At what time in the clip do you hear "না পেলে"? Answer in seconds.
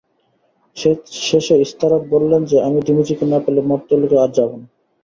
3.25-3.61